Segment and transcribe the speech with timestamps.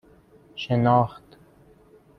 [0.55, 1.21] شناخت